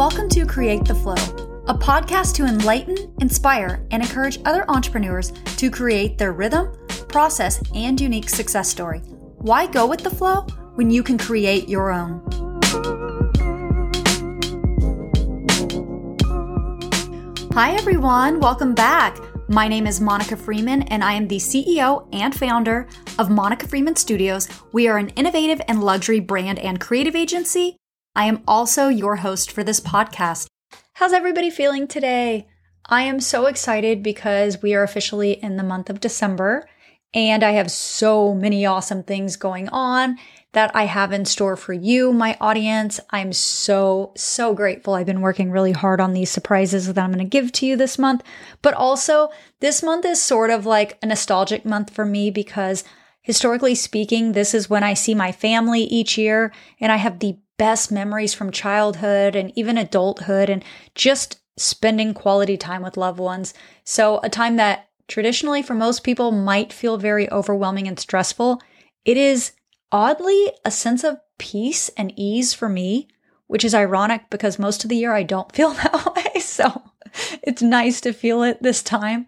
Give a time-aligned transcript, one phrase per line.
[0.00, 1.12] Welcome to Create the Flow,
[1.66, 6.74] a podcast to enlighten, inspire, and encourage other entrepreneurs to create their rhythm,
[7.08, 9.00] process, and unique success story.
[9.40, 12.22] Why go with the flow when you can create your own?
[17.52, 18.40] Hi, everyone.
[18.40, 19.18] Welcome back.
[19.50, 22.88] My name is Monika Freeman, and I am the CEO and founder
[23.18, 24.48] of Monika Freeman Studios.
[24.72, 27.76] We are an innovative and luxury brand and creative agency
[28.14, 30.48] I am also your host for this podcast.
[30.94, 32.48] How's everybody feeling today?
[32.86, 36.68] I am so excited because we are officially in the month of December
[37.14, 40.18] and I have so many awesome things going on
[40.52, 42.98] that I have in store for you, my audience.
[43.10, 44.94] I'm so, so grateful.
[44.94, 47.76] I've been working really hard on these surprises that I'm going to give to you
[47.76, 48.24] this month.
[48.60, 49.30] But also,
[49.60, 52.82] this month is sort of like a nostalgic month for me because
[53.22, 57.38] historically speaking, this is when I see my family each year and I have the
[57.60, 63.52] best memories from childhood and even adulthood and just spending quality time with loved ones.
[63.84, 68.62] So, a time that traditionally for most people might feel very overwhelming and stressful,
[69.04, 69.52] it is
[69.92, 73.08] oddly a sense of peace and ease for me,
[73.46, 76.40] which is ironic because most of the year I don't feel that way.
[76.40, 76.80] So,
[77.42, 79.26] it's nice to feel it this time.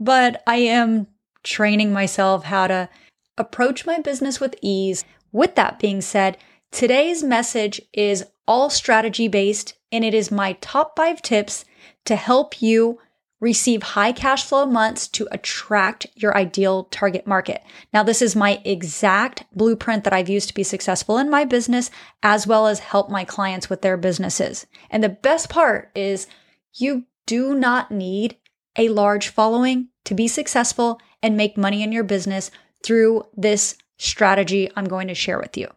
[0.00, 1.06] But I am
[1.42, 2.88] training myself how to
[3.36, 5.04] approach my business with ease.
[5.32, 6.38] With that being said,
[6.74, 11.64] Today's message is all strategy based, and it is my top five tips
[12.04, 12.98] to help you
[13.38, 17.62] receive high cash flow months to attract your ideal target market.
[17.92, 21.92] Now, this is my exact blueprint that I've used to be successful in my business,
[22.24, 24.66] as well as help my clients with their businesses.
[24.90, 26.26] And the best part is
[26.74, 28.36] you do not need
[28.74, 32.50] a large following to be successful and make money in your business
[32.82, 35.68] through this strategy I'm going to share with you.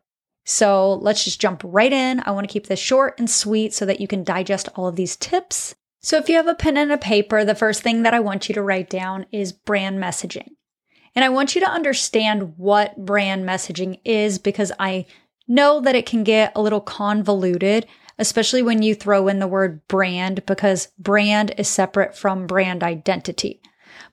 [0.49, 2.23] So let's just jump right in.
[2.25, 4.95] I want to keep this short and sweet so that you can digest all of
[4.95, 5.75] these tips.
[5.99, 8.47] So if you have a pen and a paper, the first thing that I want
[8.47, 10.51] you to write down is brand messaging.
[11.13, 15.05] And I want you to understand what brand messaging is because I
[15.49, 17.85] know that it can get a little convoluted,
[18.17, 23.61] especially when you throw in the word brand because brand is separate from brand identity.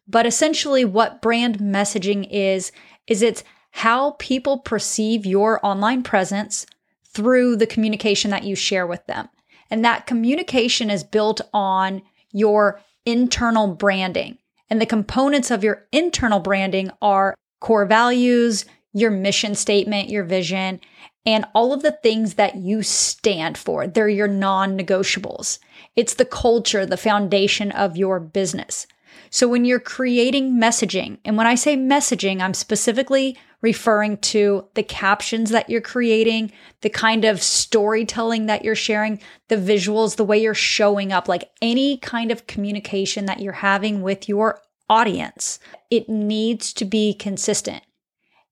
[0.08, 2.72] But essentially what brand messaging is,
[3.06, 3.44] is it's
[3.76, 6.64] how people perceive your online presence
[7.08, 9.28] through the communication that you share with them.
[9.68, 14.38] And that communication is built on your internal branding.
[14.70, 20.80] And the components of your internal branding are core values, your mission statement, your vision,
[21.26, 23.88] and all of the things that you stand for.
[23.88, 25.58] They're your non negotiables.
[25.96, 28.86] It's the culture, the foundation of your business.
[29.30, 34.82] So when you're creating messaging, and when I say messaging, I'm specifically referring to the
[34.82, 36.52] captions that you're creating,
[36.82, 41.48] the kind of storytelling that you're sharing, the visuals, the way you're showing up, like
[41.62, 44.60] any kind of communication that you're having with your
[44.90, 45.58] audience.
[45.90, 47.82] It needs to be consistent.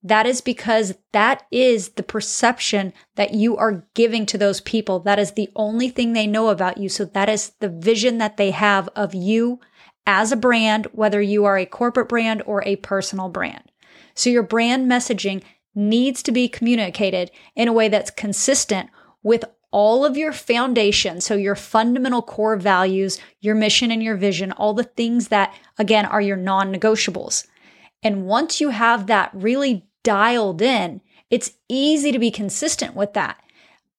[0.03, 4.99] That is because that is the perception that you are giving to those people.
[5.01, 6.89] That is the only thing they know about you.
[6.89, 9.61] So that is the vision that they have of you
[10.07, 13.72] as a brand, whether you are a corporate brand or a personal brand.
[14.15, 15.43] So your brand messaging
[15.75, 18.91] needs to be communicated in a way that's consistent
[19.23, 21.21] with all of your foundation.
[21.21, 26.05] So your fundamental core values, your mission and your vision, all the things that again
[26.05, 27.47] are your non negotiables.
[28.03, 33.43] And once you have that really dialed in, it's easy to be consistent with that.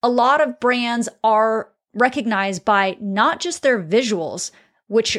[0.04, 4.52] A lot of brands are recognized by not just their visuals,
[4.88, 5.18] which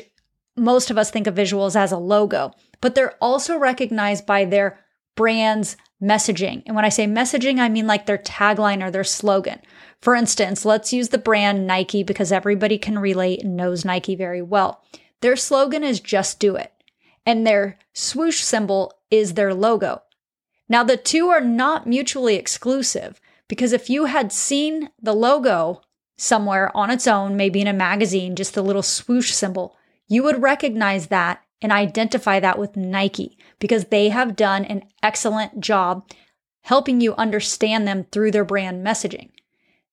[0.56, 4.83] most of us think of visuals as a logo, but they're also recognized by their
[5.16, 6.62] brand's messaging.
[6.66, 9.60] And when I say messaging, I mean like their tagline or their slogan.
[10.00, 14.42] For instance, let's use the brand Nike because everybody can relate and knows Nike very
[14.42, 14.82] well.
[15.20, 16.72] Their slogan is just do it.
[17.24, 20.02] And their swoosh symbol is their logo.
[20.68, 25.82] Now, the two are not mutually exclusive because if you had seen the logo
[26.16, 29.76] somewhere on its own, maybe in a magazine, just the little swoosh symbol,
[30.08, 35.60] you would recognize that and identify that with Nike because they have done an excellent
[35.60, 36.06] job
[36.60, 39.30] helping you understand them through their brand messaging.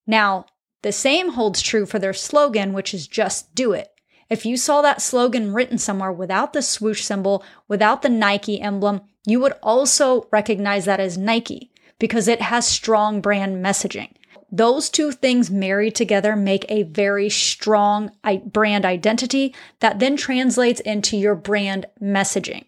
[0.05, 0.47] Now,
[0.81, 3.87] the same holds true for their slogan, which is just do it.
[4.29, 8.99] If you saw that slogan written somewhere without the swoosh symbol, without the Nike emblem,
[9.25, 14.11] you would also recognize that as Nike because it has strong brand messaging.
[14.51, 18.11] Those two things married together make a very strong
[18.45, 22.65] brand identity that then translates into your brand messaging.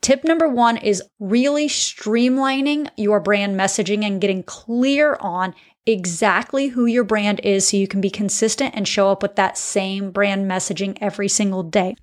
[0.00, 5.54] Tip number one is really streamlining your brand messaging and getting clear on
[5.86, 9.58] exactly who your brand is so you can be consistent and show up with that
[9.58, 11.96] same brand messaging every single day.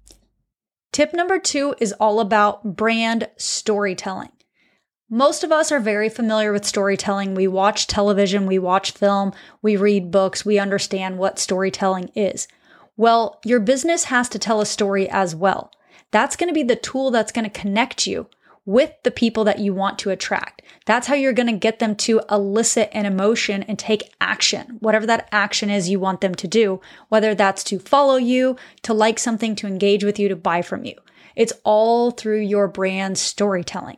[0.91, 4.31] Tip number two is all about brand storytelling.
[5.11, 7.33] Most of us are very familiar with storytelling.
[7.33, 12.47] We watch television, we watch film, we read books, we understand what storytelling is.
[12.95, 15.71] Well, your business has to tell a story as well.
[16.11, 18.27] That's going to be the tool that's going to connect you
[18.67, 20.61] with the people that you want to attract.
[20.85, 25.07] That's how you're going to get them to elicit an emotion and take action, whatever
[25.07, 29.17] that action is you want them to do, whether that's to follow you, to like
[29.17, 30.93] something, to engage with you, to buy from you.
[31.35, 33.97] It's all through your brand storytelling.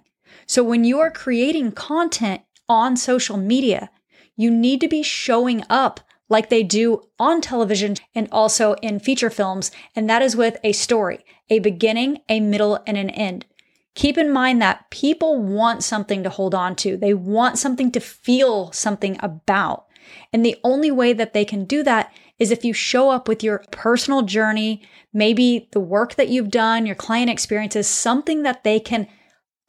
[0.52, 3.90] So when you are creating content on social media,
[4.36, 9.30] you need to be showing up like they do on television and also in feature
[9.30, 9.72] films.
[9.96, 13.46] And that is with a story, a beginning, a middle, and an end.
[13.96, 16.98] Keep in mind that people want something to hold on to.
[16.98, 19.86] They want something to feel something about.
[20.34, 23.42] And the only way that they can do that is if you show up with
[23.42, 24.82] your personal journey,
[25.14, 29.08] maybe the work that you've done, your client experiences, something that they can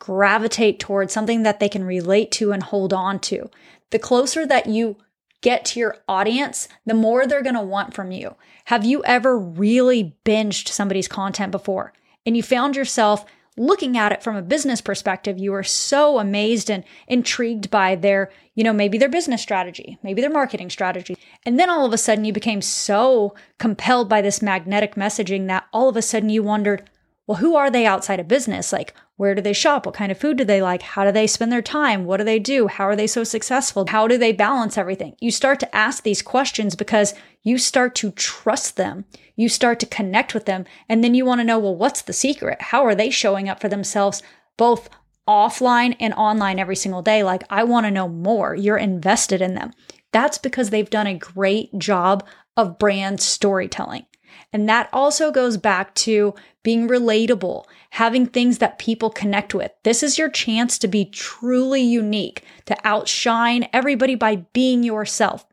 [0.02, 3.48] gravitate towards, something that they can relate to and hold on to.
[3.90, 4.96] The closer that you
[5.42, 8.34] get to your audience, the more they're going to want from you.
[8.64, 11.92] Have you ever really binged somebody's content before
[12.26, 13.24] and you found yourself
[13.56, 18.28] looking at it from a business perspective, you were so amazed and intrigued by their,
[18.56, 21.16] you know, maybe their business strategy, maybe their marketing strategy.
[21.46, 25.66] And then all of a sudden you became so compelled by this magnetic messaging that
[25.72, 26.90] all of a sudden you wondered,
[27.26, 28.72] well, who are they outside of business?
[28.72, 29.86] Like, where do they shop?
[29.86, 30.82] What kind of food do they like?
[30.82, 32.04] How do they spend their time?
[32.04, 32.66] What do they do?
[32.66, 33.86] How are they so successful?
[33.88, 35.14] How do they balance everything?
[35.20, 39.04] You start to ask these questions because you start to trust them.
[39.36, 40.64] You start to connect with them.
[40.88, 42.60] And then you want to know, well, what's the secret?
[42.60, 44.22] How are they showing up for themselves,
[44.56, 44.88] both
[45.28, 47.22] offline and online every single day?
[47.22, 48.56] Like, I want to know more.
[48.56, 49.72] You're invested in them.
[50.12, 52.26] That's because they've done a great job
[52.56, 54.06] of brand storytelling.
[54.52, 59.72] And that also goes back to being relatable, having things that people connect with.
[59.82, 65.46] This is your chance to be truly unique, to outshine everybody by being yourself.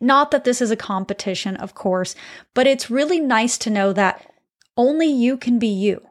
[0.00, 2.14] Not that this is a competition, of course,
[2.54, 4.26] but it's really nice to know that
[4.76, 6.06] only you can be you.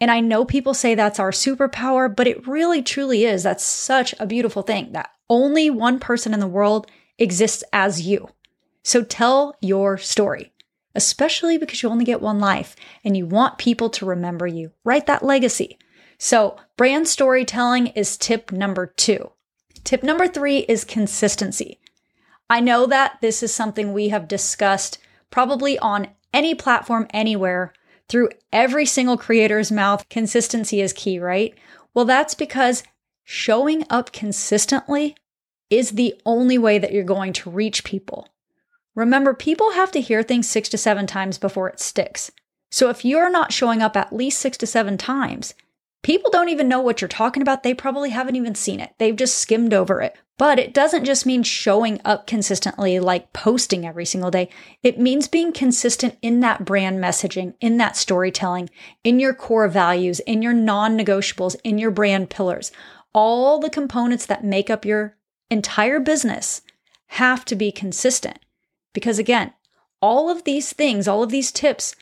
[0.00, 3.42] And I know people say that's our superpower, but it really truly is.
[3.42, 8.28] That's such a beautiful thing that only one person in the world exists as you.
[8.82, 10.52] So tell your story
[10.96, 14.72] especially because you only get one life and you want people to remember you.
[14.82, 15.78] Write that legacy.
[16.18, 19.30] So, brand storytelling is tip number two.
[19.84, 21.78] Tip number three is consistency.
[22.48, 24.98] I know that this is something we have discussed
[25.30, 27.72] probably on any platform anywhere
[28.08, 30.08] through every single creator's mouth.
[30.08, 31.54] Consistency is key, right?
[31.92, 32.82] Well, that's because
[33.24, 35.16] showing up consistently
[35.70, 38.28] is the only way that you're going to reach people.
[38.96, 42.32] Remember, people have to hear things six to seven times before it sticks.
[42.70, 45.54] So if you're not showing up at least six to seven times,
[46.02, 47.62] people don't even know what you're talking about.
[47.62, 48.94] They probably haven't even seen it.
[48.98, 50.16] They've just skimmed over it.
[50.38, 54.48] But it doesn't just mean showing up consistently, like posting every single day.
[54.82, 58.70] It means being consistent in that brand messaging, in that storytelling,
[59.04, 62.72] in your core values, in your non negotiables, in your brand pillars.
[63.12, 65.16] All the components that make up your
[65.50, 66.60] entire business
[67.08, 68.38] have to be consistent.
[68.96, 69.52] Because again,
[70.00, 71.94] all of these things, all of these tips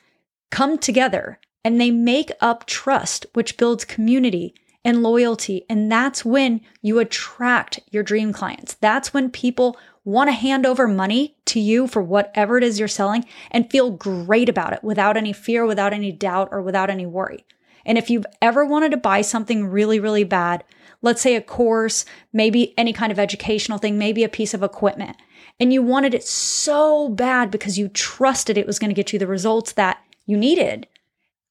[0.52, 5.66] come together and they make up trust, which builds community and loyalty.
[5.68, 8.74] And that's when you attract your dream clients.
[8.74, 12.86] That's when people want to hand over money to you for whatever it is you're
[12.86, 17.06] selling and feel great about it without any fear, without any doubt, or without any
[17.06, 17.44] worry.
[17.84, 20.62] And if you've ever wanted to buy something really, really bad,
[21.02, 25.16] let's say a course, maybe any kind of educational thing, maybe a piece of equipment,
[25.60, 29.18] and you wanted it so bad because you trusted it was going to get you
[29.18, 30.86] the results that you needed.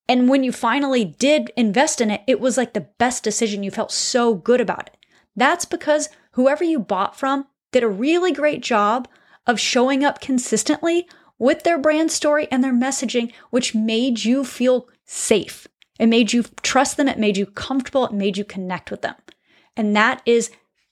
[0.09, 3.63] And when you finally did invest in it, it was like the best decision.
[3.63, 4.97] You felt so good about it.
[5.35, 9.07] That's because whoever you bought from did a really great job
[9.47, 11.07] of showing up consistently
[11.39, 15.67] with their brand story and their messaging, which made you feel safe.
[15.99, 17.07] It made you trust them.
[17.07, 18.05] It made you comfortable.
[18.05, 19.15] It made you connect with them.
[19.75, 20.51] And that is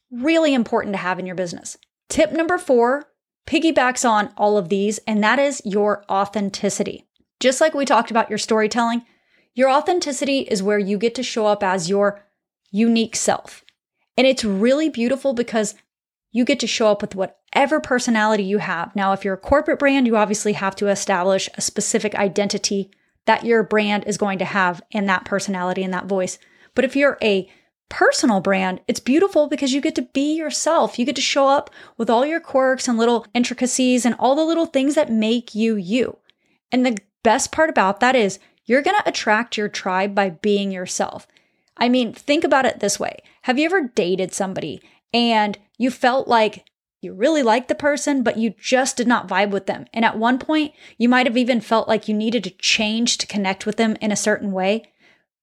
[0.10, 1.78] really important to have in your business.
[2.12, 3.06] Tip number four
[3.48, 7.08] piggybacks on all of these, and that is your authenticity.
[7.40, 9.04] Just like we talked about your storytelling,
[9.54, 12.22] your authenticity is where you get to show up as your
[12.70, 13.64] unique self.
[14.18, 15.74] And it's really beautiful because
[16.34, 18.94] you get to show up with whatever personality you have.
[18.94, 22.92] Now, if you're a corporate brand, you obviously have to establish a specific identity
[23.26, 26.40] that your brand is going to have in that personality and that voice.
[26.76, 27.50] But if you're a
[27.92, 30.98] personal brand, it's beautiful because you get to be yourself.
[30.98, 34.46] You get to show up with all your quirks and little intricacies and all the
[34.46, 36.18] little things that make you you.
[36.72, 40.72] And the best part about that is you're going to attract your tribe by being
[40.72, 41.28] yourself.
[41.76, 44.82] I mean, think about it this way Have you ever dated somebody
[45.14, 46.66] and you felt like
[47.02, 49.86] you really liked the person, but you just did not vibe with them?
[49.94, 53.28] And at one point, you might have even felt like you needed to change to
[53.28, 54.84] connect with them in a certain way.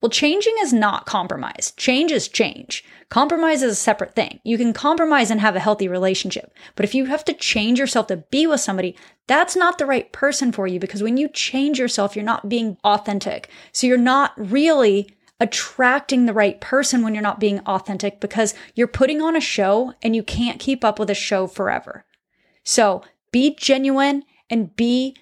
[0.00, 1.72] Well, changing is not compromise.
[1.76, 2.84] Change is change.
[3.08, 4.38] Compromise is a separate thing.
[4.44, 6.52] You can compromise and have a healthy relationship.
[6.76, 10.12] But if you have to change yourself to be with somebody, that's not the right
[10.12, 13.50] person for you because when you change yourself, you're not being authentic.
[13.72, 15.08] So you're not really
[15.40, 19.94] attracting the right person when you're not being authentic because you're putting on a show
[20.02, 22.04] and you can't keep up with a show forever.
[22.64, 23.02] So
[23.32, 25.16] be genuine and be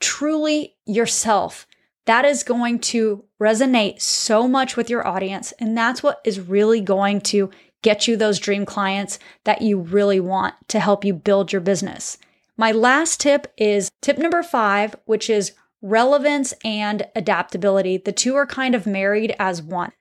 [0.00, 1.66] truly yourself
[2.06, 5.52] that is going to resonate so much with your audience.
[5.58, 7.50] And that's what is really going to
[7.82, 12.18] get you those dream clients that you really want to help you build your business.
[12.56, 17.98] My last tip is tip number five, which is relevance and adaptability.
[17.98, 19.92] The two are kind of married as one.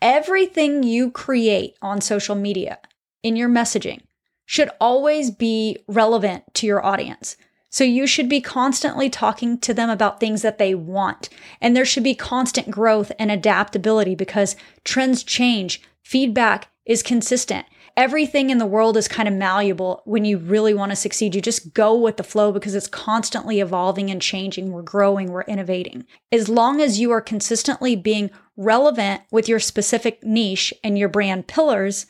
[0.00, 2.78] Everything you create on social media
[3.22, 4.02] in your messaging
[4.44, 7.36] should always be relevant to your audience.
[7.72, 11.30] So you should be constantly talking to them about things that they want.
[11.58, 15.80] And there should be constant growth and adaptability because trends change.
[16.02, 17.64] Feedback is consistent.
[17.96, 21.34] Everything in the world is kind of malleable when you really want to succeed.
[21.34, 24.70] You just go with the flow because it's constantly evolving and changing.
[24.70, 26.04] We're growing, we're innovating.
[26.30, 31.46] As long as you are consistently being relevant with your specific niche and your brand
[31.46, 32.06] pillars,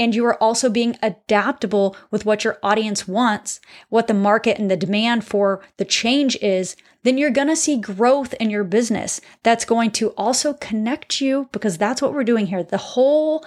[0.00, 4.70] and you are also being adaptable with what your audience wants, what the market and
[4.70, 9.20] the demand for the change is, then you're going to see growth in your business
[9.42, 12.62] that's going to also connect you because that's what we're doing here.
[12.62, 13.44] The whole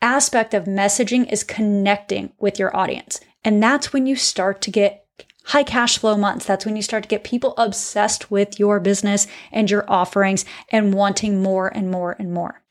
[0.00, 3.18] aspect of messaging is connecting with your audience.
[3.44, 5.04] And that's when you start to get
[5.46, 6.46] high cash flow months.
[6.46, 10.94] That's when you start to get people obsessed with your business and your offerings and
[10.94, 12.62] wanting more and more and more.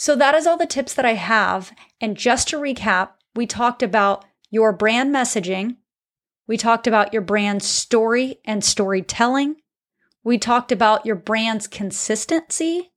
[0.00, 1.72] So that is all the tips that I have.
[2.00, 5.76] And just to recap, we talked about your brand messaging.
[6.46, 9.56] We talked about your brand story and storytelling.
[10.24, 12.92] We talked about your brand's consistency.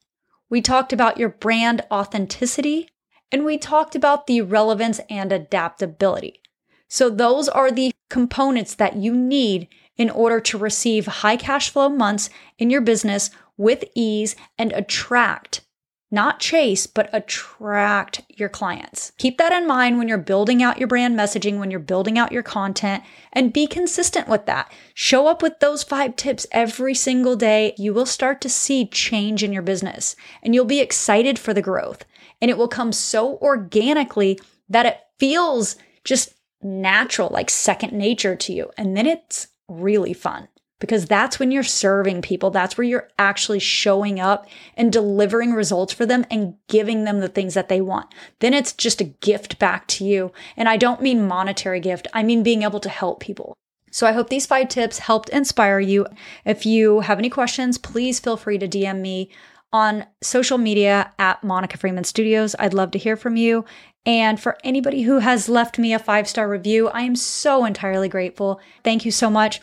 [0.49, 2.87] We talked about your brand authenticity.
[3.33, 6.39] And we talked about the relevance and adaptability.
[6.87, 9.67] So those are the components that you need
[9.97, 15.63] in order to receive high cash flow months in your business with ease and attract
[16.13, 19.11] not chase, but attract your clients.
[19.17, 22.31] Keep that in mind when you're building out your brand messaging, when you're building out
[22.31, 24.71] your content, and be consistent with that.
[24.93, 27.73] Show up with those five tips every single day.
[27.79, 31.63] You will start to see change in your business and you'll be excited for the
[31.63, 32.05] growth.
[32.39, 34.39] And it will come so organically
[34.69, 38.69] that it feels just natural, like second nature to you.
[38.77, 40.47] And then it's really fun
[40.83, 42.49] because that's when you're serving people.
[42.49, 47.29] That's where you're actually showing up and delivering results for them and giving them the
[47.29, 48.13] things that they want.
[48.39, 50.33] Then it's just a gift back to you.
[50.57, 52.09] And I don't mean monetary gift.
[52.13, 53.53] I mean being able to help people.
[53.91, 56.05] So I hope these five tips helped inspire you.
[56.43, 59.29] If you have any questions, please feel free to DM me
[59.71, 62.57] on social media at Monika Freeman Studios.
[62.59, 63.63] I'd love to hear from you.
[64.05, 68.09] And for anybody who has left me a five star review, I am so entirely
[68.09, 68.59] grateful.
[68.83, 69.61] Thank you so much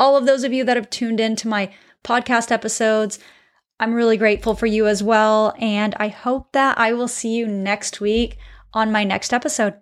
[0.00, 1.70] all of those of you that have tuned in to my
[2.02, 3.18] podcast episodes.
[3.78, 5.54] I'm really grateful for you as well.
[5.60, 8.38] And I hope that I will see you next week
[8.72, 9.74] on my next episode.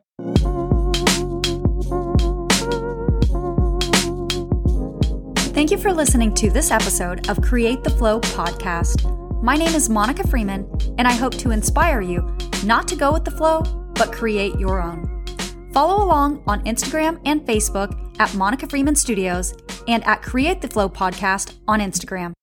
[5.54, 9.14] Thank you for listening to this episode of Create the Flow podcast.
[9.42, 13.24] My name is Monika Freeman, and I hope to inspire you not to go with
[13.24, 13.62] the flow,
[13.94, 15.24] but create your own.
[15.72, 19.54] Follow along on Instagram and Facebook at Monika Freeman Studios
[19.86, 22.37] and at Create the Flow Podcast on Instagram.